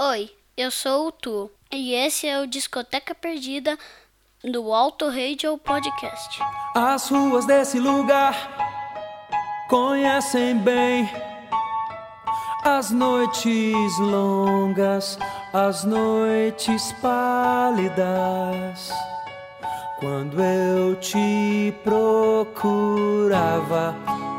[0.00, 3.76] Oi, eu sou o Tu e esse é o Discoteca Perdida
[4.44, 6.40] do Alto Radio Podcast.
[6.72, 8.32] As ruas desse lugar
[9.68, 11.10] conhecem bem
[12.62, 15.18] as noites longas,
[15.52, 18.92] as noites pálidas.
[19.98, 22.86] Quando eu te procurava,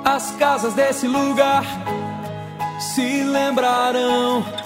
[0.05, 1.66] as casas desse lugar
[2.96, 4.59] se lembrarão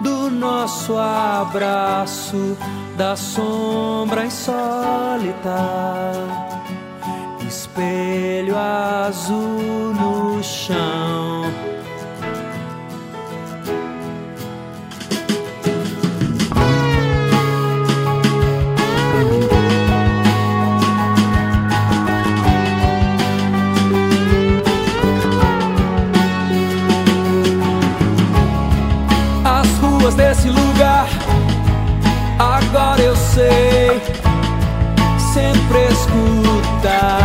[0.00, 2.56] do nosso abraço,
[2.96, 5.56] da sombra insólita,
[7.46, 11.39] espelho azul no chão.
[30.10, 31.06] ruas desse lugar.
[32.38, 34.00] Agora eu sei,
[35.32, 37.19] sempre escutar.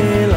[0.00, 0.29] Hey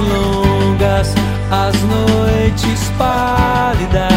[0.00, 1.14] longas,
[1.50, 4.09] as noites pálidas.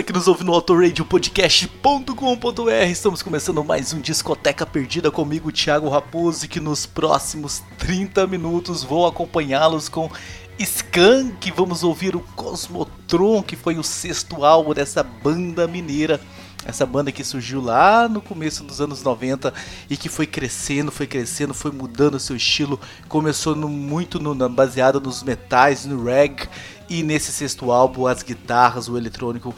[0.00, 6.46] Você que nos ouve no autoradiopodcast.com.br, estamos começando mais um Discoteca Perdida comigo, Thiago Raposo,
[6.46, 10.10] e que nos próximos 30 minutos vou acompanhá-los com
[10.58, 11.50] Skank.
[11.50, 16.18] Vamos ouvir o Cosmotron, que foi o sexto álbum dessa banda mineira.
[16.64, 19.52] Essa banda que surgiu lá no começo dos anos 90
[19.88, 22.80] e que foi crescendo, foi crescendo, foi mudando seu estilo.
[23.08, 26.48] Começou no, muito no, baseado nos metais, no reg
[26.90, 29.54] e nesse sexto álbum, as guitarras, o eletrônico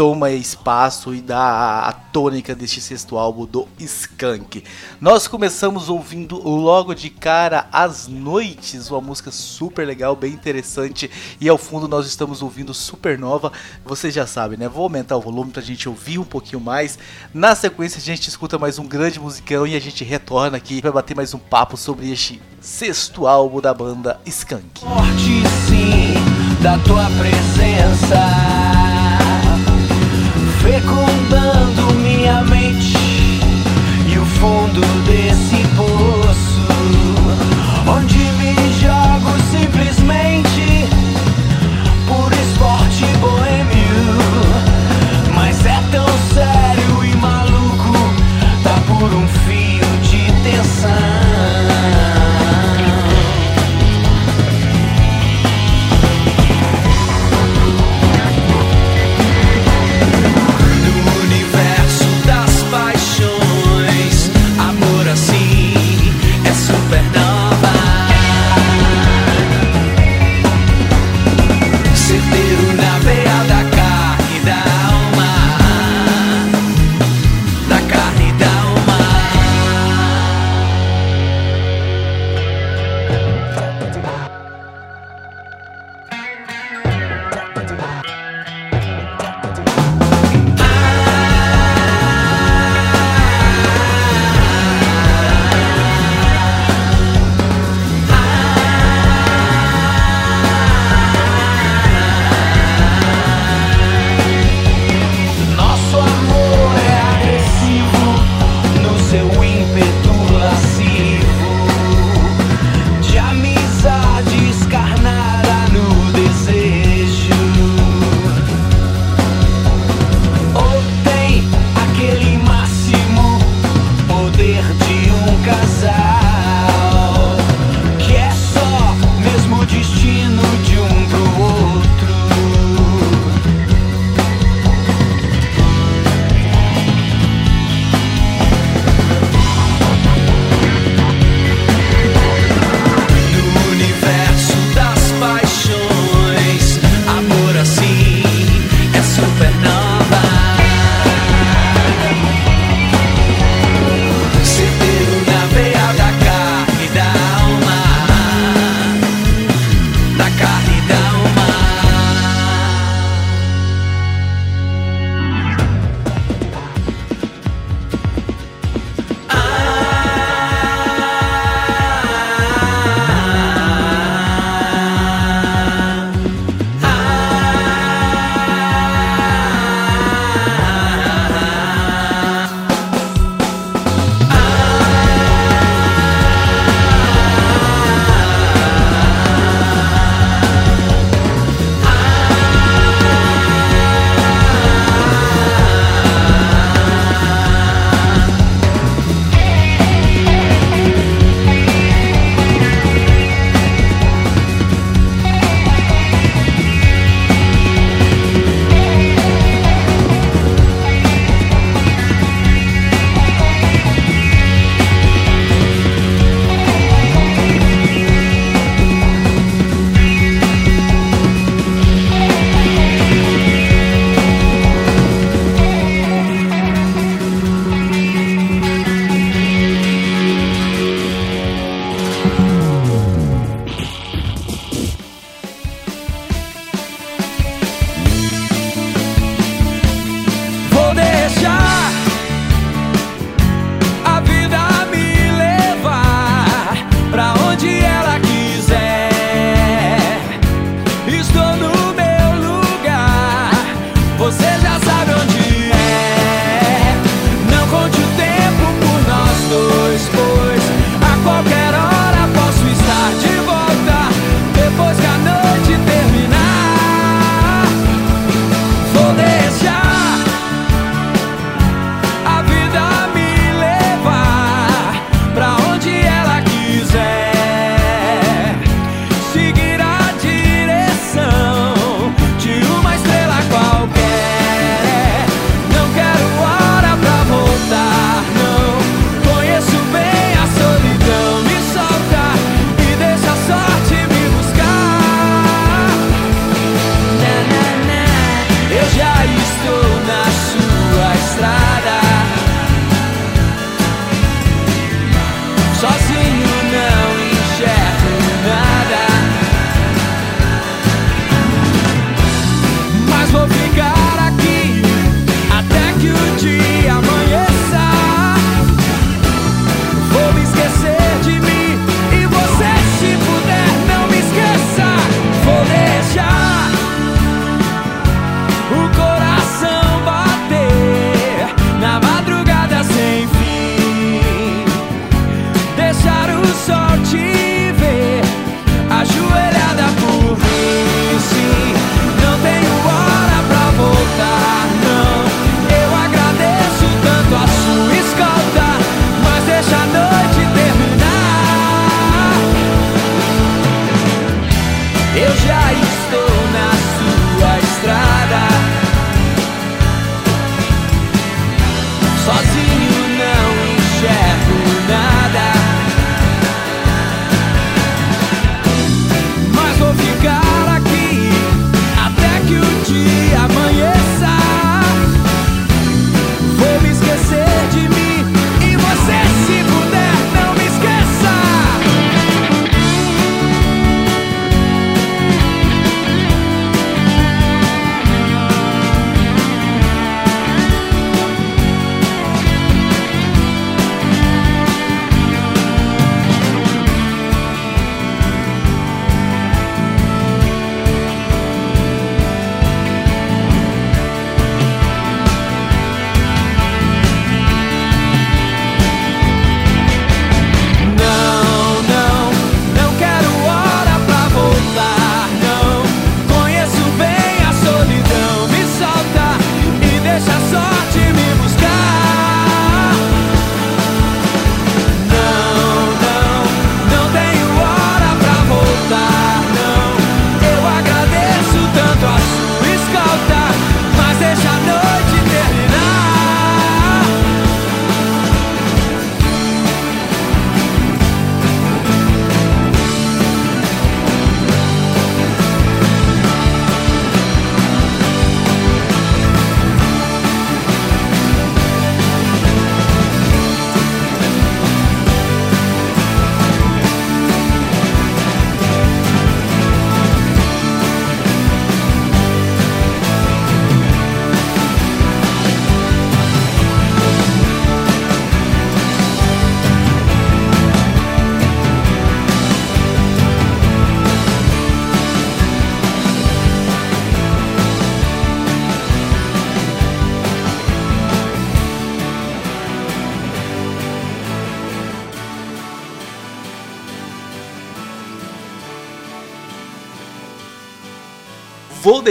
[0.00, 4.64] toma espaço e dá a, tônica deste sexto álbum do Skank.
[4.98, 11.46] Nós começamos ouvindo logo de cara As Noites, uma música super legal, bem interessante, e
[11.50, 13.52] ao fundo nós estamos ouvindo Supernova.
[13.84, 14.70] Vocês já sabem, né?
[14.70, 16.98] Vou aumentar o volume pra gente ouvir um pouquinho mais.
[17.34, 20.92] Na sequência a gente escuta mais um grande musicão e a gente retorna aqui para
[20.92, 24.80] bater mais um papo sobre este sexto álbum da banda Skank.
[24.80, 26.14] Forte sim
[26.62, 28.79] da tua presença,
[30.70, 32.94] fecundando minha mente
[34.06, 36.49] e o fundo desse poço,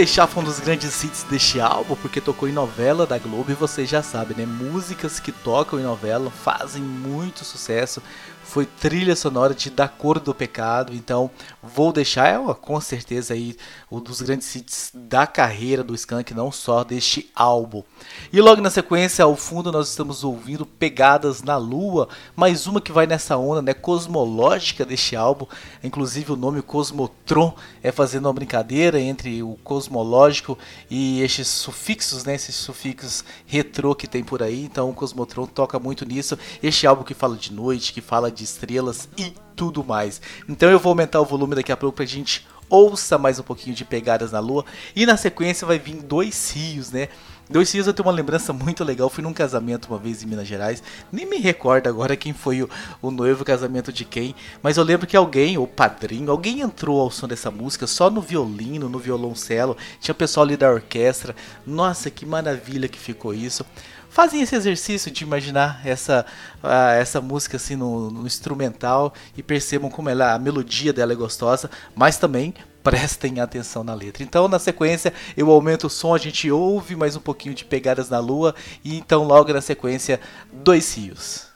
[0.00, 3.54] deixar foi um dos grandes hits deste álbum, porque tocou em novela da Globo e
[3.54, 4.46] você já sabe, né?
[4.46, 8.02] Músicas que tocam em novela fazem muito sucesso.
[8.50, 11.30] Foi trilha sonora de Da Cor do Pecado, então
[11.62, 13.56] vou deixar é, com certeza aí
[13.88, 17.84] um dos grandes hits da carreira do Skank, não só deste álbum.
[18.32, 22.90] E logo na sequência, ao fundo, nós estamos ouvindo Pegadas na Lua, mais uma que
[22.90, 25.46] vai nessa onda né, cosmológica deste álbum.
[25.84, 27.54] Inclusive o nome Cosmotron
[27.84, 30.58] é fazendo uma brincadeira entre o cosmológico
[30.90, 34.64] e estes sufixos, né, esses sufixos retrô que tem por aí.
[34.64, 36.36] Então o Cosmotron toca muito nisso.
[36.60, 40.20] Este álbum que fala de noite, que fala de estrelas e tudo mais.
[40.48, 43.74] Então eu vou aumentar o volume daqui a pouco pra gente ouça mais um pouquinho
[43.74, 44.64] de Pegadas na Lua.
[44.94, 47.08] E na sequência vai vir Dois Rios, né?
[47.50, 49.10] Dois Rios eu tenho uma lembrança muito legal.
[49.10, 50.80] Fui num casamento uma vez em Minas Gerais.
[51.10, 52.70] Nem me recordo agora quem foi o,
[53.02, 54.36] o noivo, o casamento de quem.
[54.62, 58.20] Mas eu lembro que alguém, o padrinho, alguém entrou ao som dessa música só no
[58.20, 59.76] violino, no violoncelo.
[60.00, 61.34] Tinha pessoal ali da orquestra.
[61.66, 63.66] Nossa, que maravilha que ficou isso
[64.10, 66.26] fazem esse exercício de imaginar essa,
[66.62, 71.16] uh, essa música assim no, no, instrumental e percebam como ela, a melodia dela é
[71.16, 72.52] gostosa, mas também
[72.82, 74.22] prestem atenção na letra.
[74.22, 78.10] Então, na sequência, eu aumento o som, a gente ouve mais um pouquinho de Pegadas
[78.10, 80.20] na Lua e então logo na sequência,
[80.52, 81.46] Dois Rios.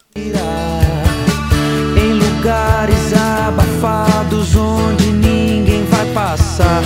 [1.96, 6.82] Em lugares abafados onde ninguém vai passar,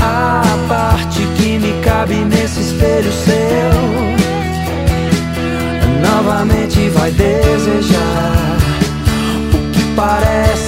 [0.00, 4.11] a parte que me cabe nesse espelho seu
[7.02, 8.56] vai desejar.
[9.52, 10.61] O que parece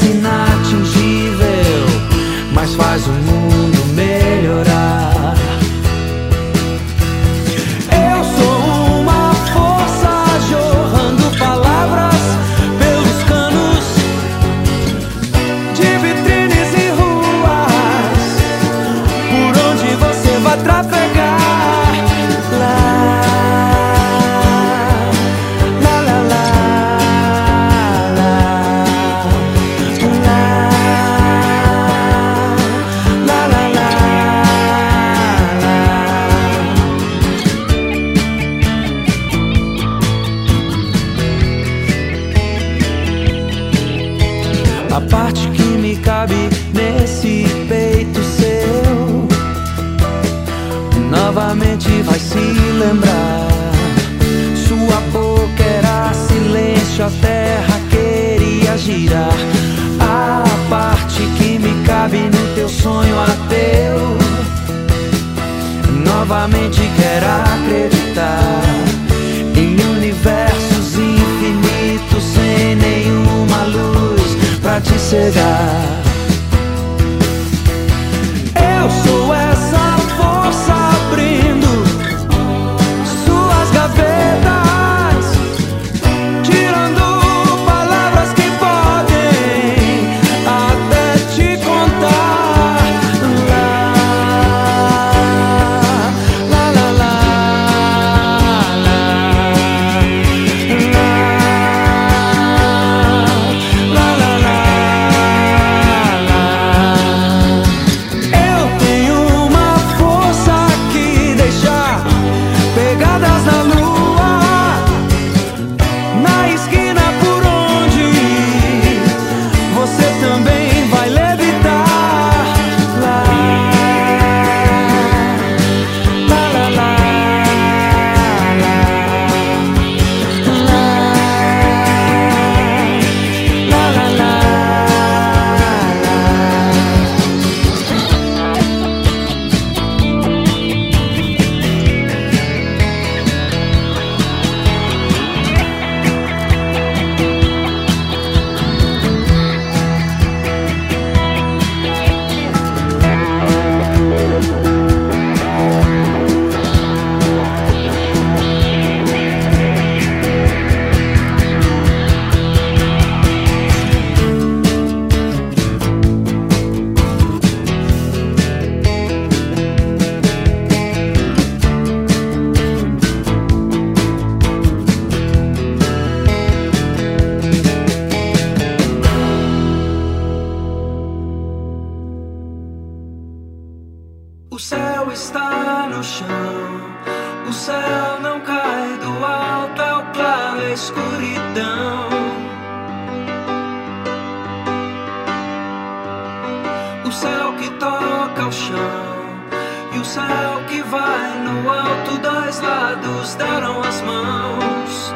[204.04, 205.12] mãos,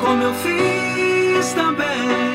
[0.00, 2.27] como eu fiz também.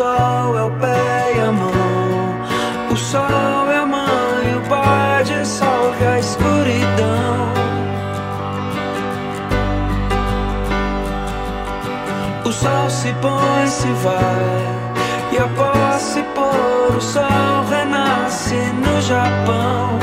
[0.00, 2.90] Sol é o pé e a mão.
[2.90, 4.40] O sol é a mão
[5.24, 7.52] dissolve a escuridão.
[12.46, 19.98] O sol se põe, se vai, e após se pôr, o sol renasce no Japão.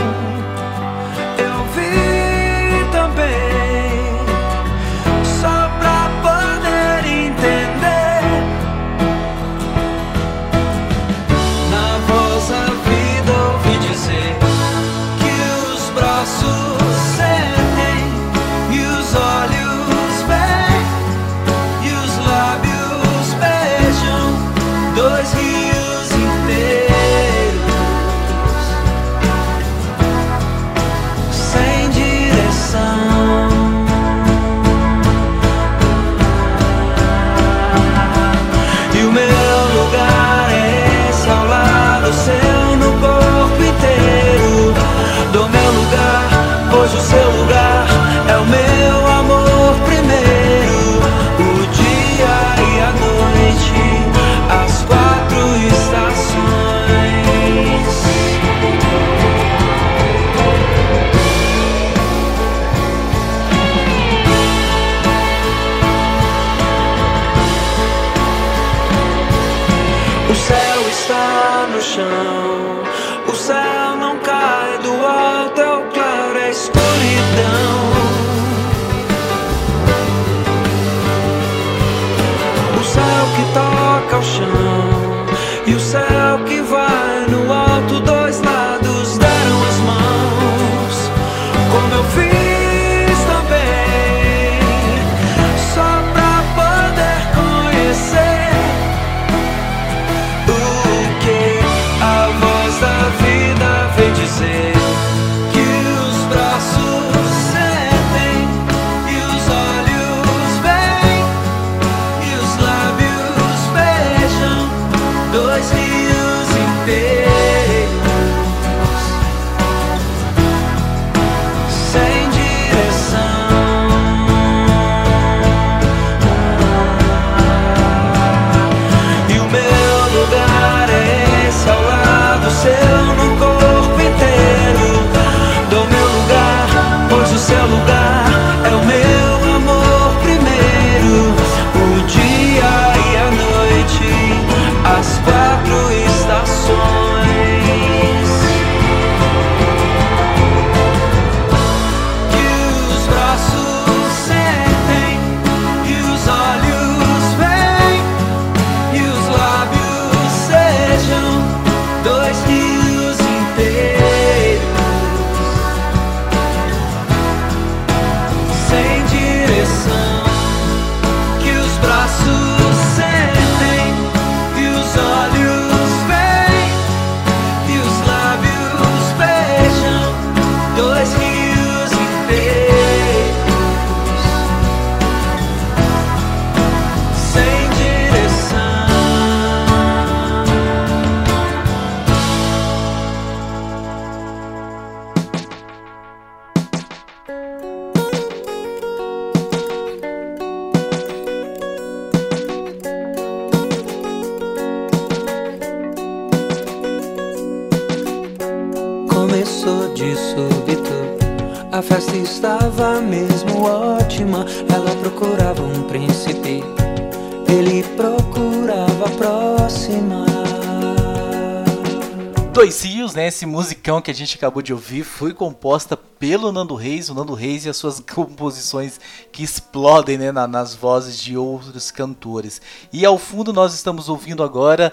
[223.37, 227.35] Esse musicão que a gente acabou de ouvir foi composta pelo Nando Reis, o Nando
[227.35, 228.99] Reis e as suas composições
[229.31, 232.59] que explodem né, na, nas vozes de outros cantores.
[232.91, 234.91] E ao fundo nós estamos ouvindo agora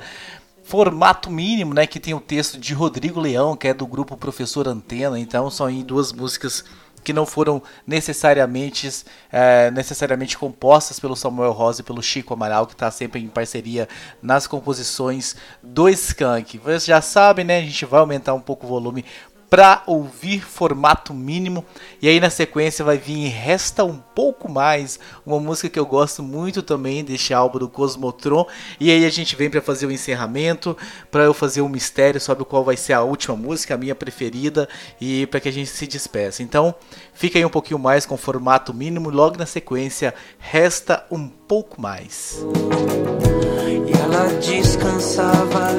[0.63, 4.69] formato mínimo, né, que tem o texto de Rodrigo Leão, que é do grupo Professor
[4.69, 5.19] Antena.
[5.19, 6.67] Então são aí duas músicas
[7.05, 12.73] que não foram necessariamente, é, necessariamente compostas pelo Samuel Rosa e pelo Chico Amaral, que
[12.73, 13.87] está sempre em parceria
[14.23, 16.59] nas composições do Skank.
[16.59, 17.59] Vocês já sabem, né?
[17.59, 19.05] A gente vai aumentar um pouco o volume
[19.49, 21.65] para ouvir formato mínimo.
[22.01, 26.23] E aí na sequência vai vir Resta um pouco mais, uma música que eu gosto
[26.23, 28.47] muito também deste álbum do Cosmotron.
[28.79, 30.77] E aí a gente vem para fazer o encerramento,
[31.11, 34.69] para eu fazer um mistério sobre qual vai ser a última música, a minha preferida
[35.01, 36.43] e para que a gente se despeça.
[36.43, 36.75] Então,
[37.13, 42.45] fica aí um pouquinho mais com formato mínimo, logo na sequência Resta um pouco mais.
[43.87, 45.71] E ela descansava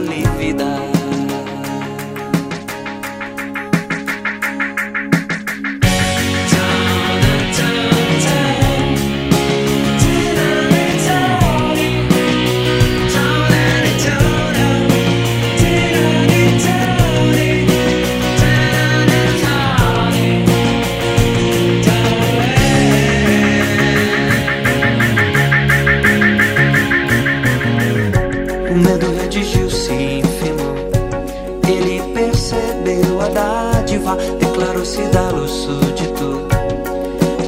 [34.39, 36.47] declarou-se da luz súdito,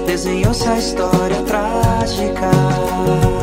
[0.06, 3.37] desenhou-se a história trágica.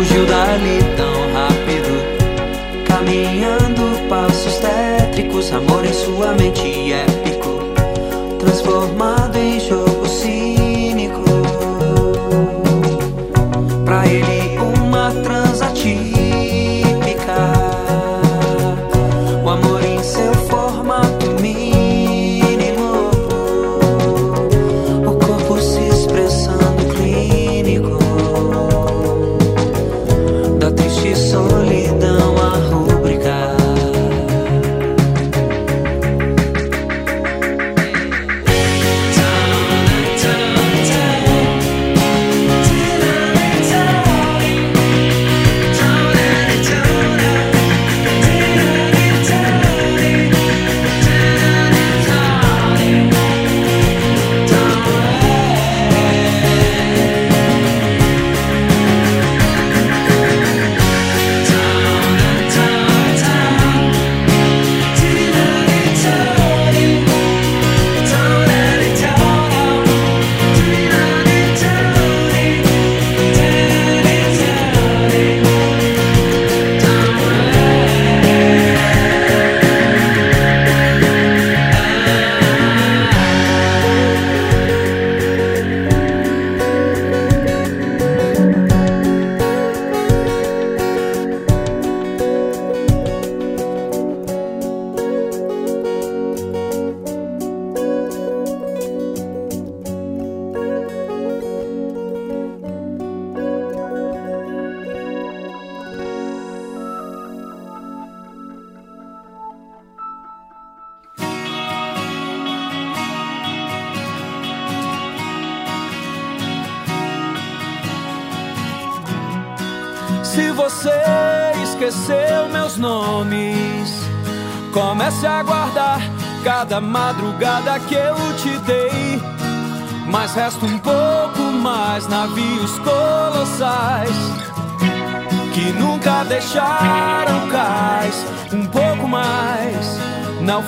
[0.00, 1.92] fugiu dali tão rápido.
[2.86, 7.60] Caminhando passos tétricos, amor em sua mente épico.
[8.38, 9.19] Transformar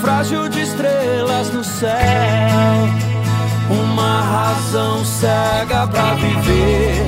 [0.03, 1.93] naufrágio de estrelas no céu.
[3.71, 7.07] Uma razão cega pra viver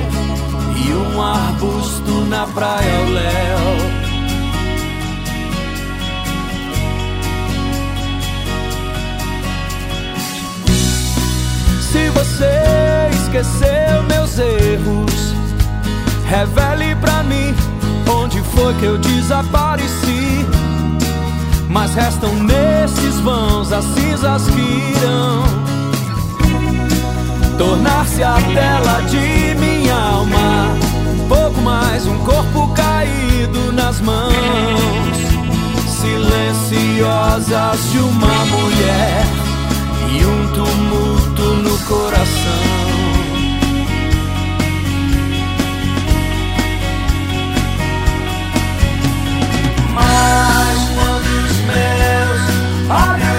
[0.77, 3.59] e um arbusto na praia ao léu.
[11.81, 15.35] Se você esqueceu meus erros,
[16.27, 17.53] revele pra mim
[18.09, 20.24] onde foi que eu desapareci.
[21.75, 24.61] Mas restam nesses vãos as cinzas que
[24.97, 25.43] irão
[27.57, 30.69] tornar-se a tela de minha alma.
[31.27, 34.31] Pouco mais um corpo caído nas mãos
[35.99, 39.25] silenciosas de uma mulher
[40.13, 42.85] e um tumulto no coração.
[49.97, 50.54] Os
[52.87, 53.34] meus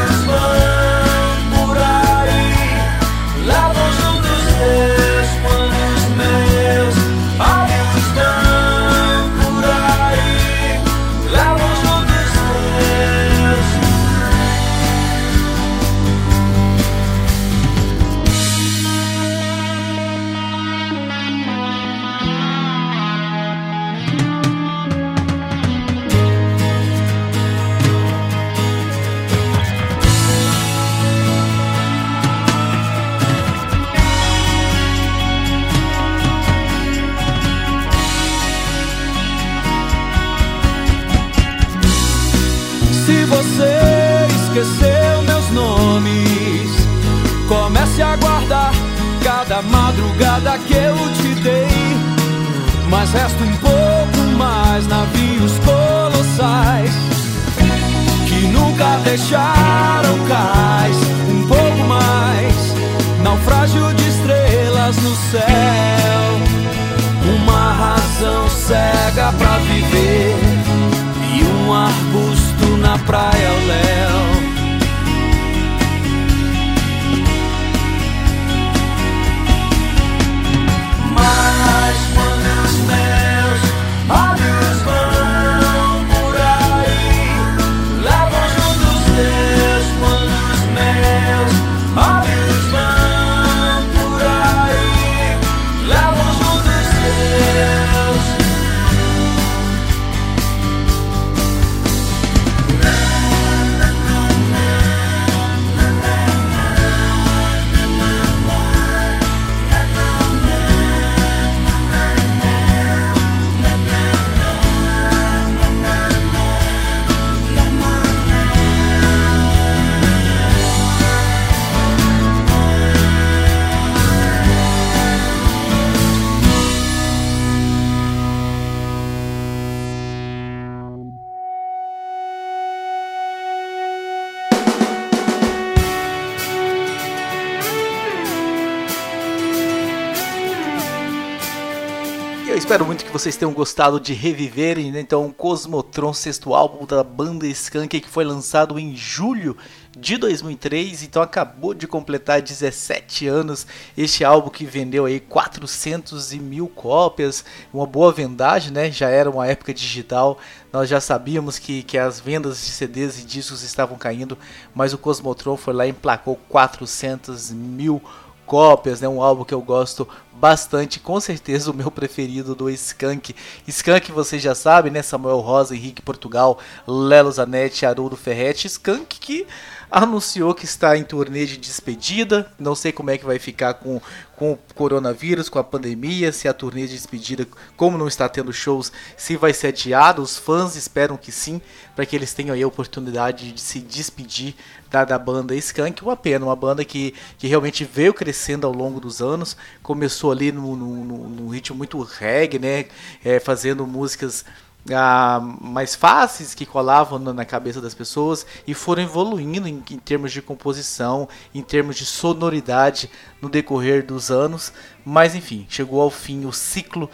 [142.66, 144.98] espero muito que vocês tenham gostado de reviverem, né?
[144.98, 149.56] então, Cosmotron, sexto álbum da banda Skunk, que foi lançado em julho
[149.96, 156.66] de 2003, então acabou de completar 17 anos este álbum que vendeu aí 400 mil
[156.66, 158.90] cópias, uma boa vendagem, né?
[158.90, 160.36] Já era uma época digital,
[160.72, 164.36] nós já sabíamos que, que as vendas de CDs e discos estavam caindo,
[164.74, 168.02] mas o Cosmotron foi lá e emplacou 400 mil
[168.46, 169.08] cópias, né?
[169.08, 173.34] Um álbum que eu gosto bastante, com certeza o meu preferido do Skank.
[173.66, 175.02] Skank você já sabe, né?
[175.02, 179.46] Samuel Rosa, Henrique Portugal, Lelo Zanetti, Haroldo Ferretti, Skank que
[179.90, 182.50] anunciou que está em turnê de despedida.
[182.58, 184.00] Não sei como é que vai ficar com,
[184.36, 187.46] com o coronavírus, com a pandemia, se a turnê de despedida,
[187.76, 190.22] como não está tendo shows, se vai ser adiado.
[190.22, 191.60] Os fãs esperam que sim,
[191.94, 194.54] para que eles tenham aí a oportunidade de se despedir
[194.90, 196.02] da, da banda Skank.
[196.02, 199.56] Uma pena, uma banda que, que realmente veio crescendo ao longo dos anos.
[199.82, 202.86] Começou ali no, no, no ritmo muito reggae, né?
[203.24, 204.44] É, fazendo músicas
[204.92, 210.32] ah, mais fáceis que colavam na cabeça das pessoas e foram evoluindo em, em, termos
[210.32, 213.10] de composição, em termos de sonoridade
[213.40, 214.72] no decorrer dos anos.
[215.04, 217.10] Mas enfim, chegou ao fim o ciclo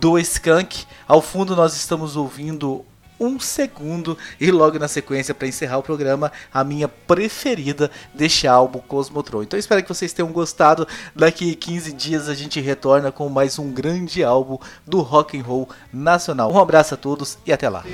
[0.00, 0.84] do Skunk.
[1.06, 2.84] Ao fundo nós estamos ouvindo
[3.18, 4.16] um segundo.
[4.40, 9.42] E logo na sequência, para encerrar o programa, a minha preferida deste álbum Cosmotron.
[9.42, 10.86] Então espero que vocês tenham gostado.
[11.14, 15.68] Daqui 15 dias a gente retorna com mais um grande álbum do rock and roll
[15.92, 16.52] nacional.
[16.52, 17.84] Um abraço a todos e até lá.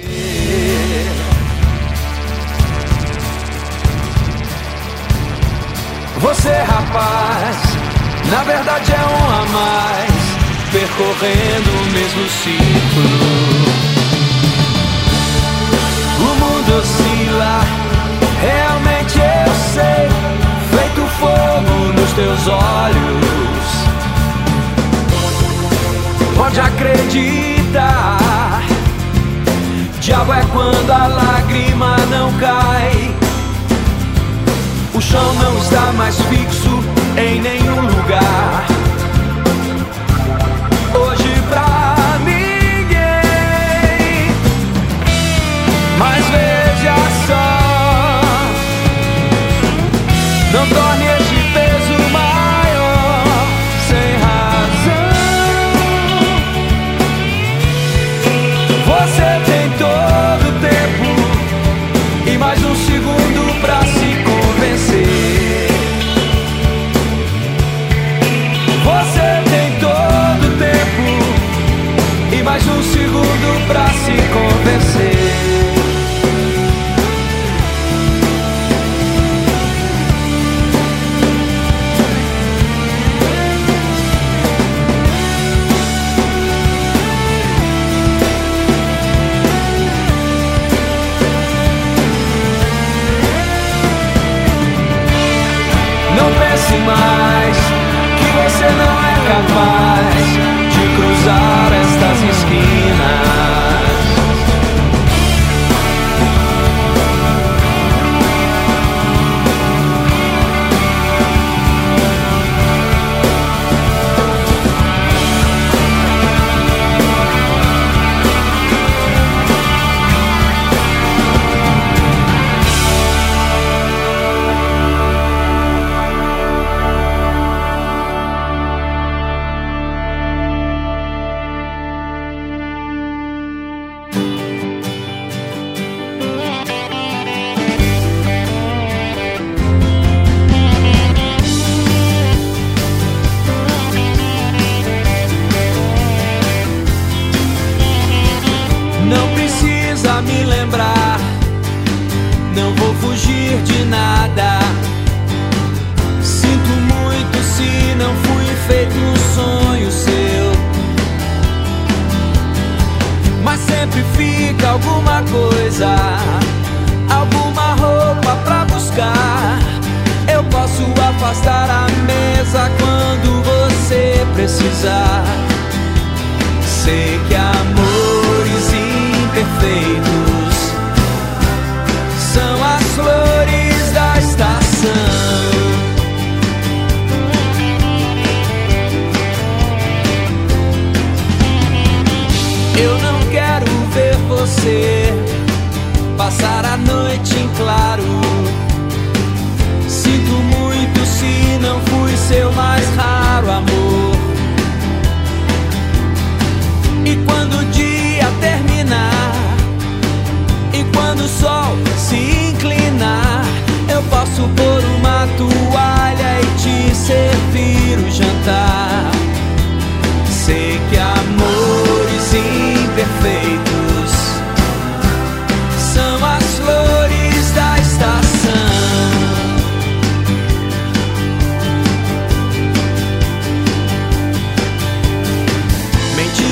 [6.25, 7.57] Você, rapaz,
[8.31, 13.64] na verdade é um a mais, percorrendo o mesmo ciclo.
[16.85, 17.61] Oscila,
[18.41, 20.09] realmente eu sei,
[20.71, 23.65] feito fogo nos teus olhos.
[26.37, 28.19] Pode acreditar,
[30.01, 33.15] diabo é quando a lágrima não cai.
[34.93, 36.85] O chão não está mais fixo
[37.17, 38.74] em nenhum lugar.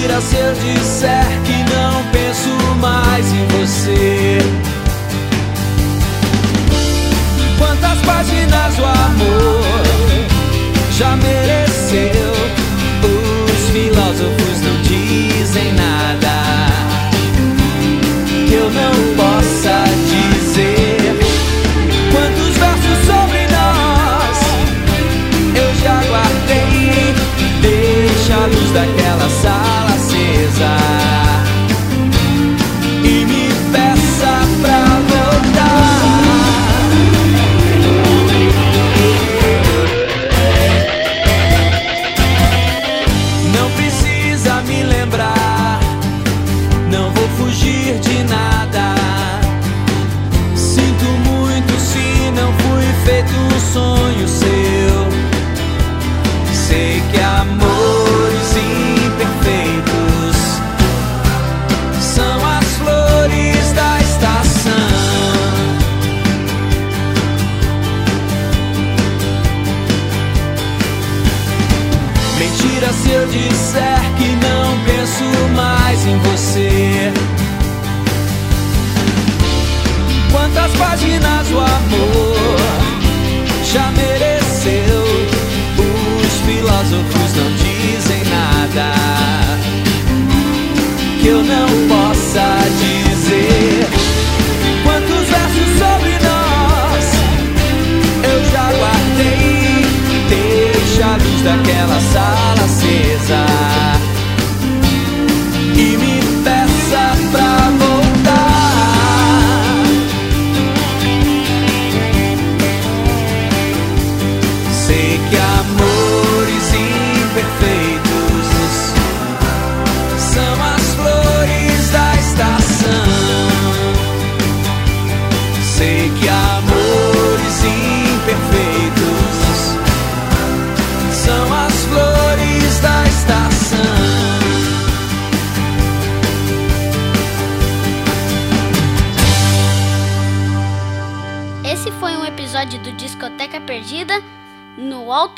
[0.03, 2.49] Mentira se eu disser que não penso
[2.81, 4.39] mais em você.
[7.57, 9.63] Quantas páginas o amor
[10.99, 12.33] já mereceu?
[13.45, 16.67] Os filósofos não dizem nada
[18.49, 21.17] que eu não possa dizer.
[22.11, 24.37] Quantos versos sobre nós
[25.55, 27.15] eu já guardei?
[27.61, 29.82] Deixa a luz daquela sala
[30.53, 31.02] desire.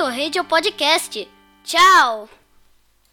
[0.09, 1.27] Radio Podcast.
[1.65, 2.44] Tchau!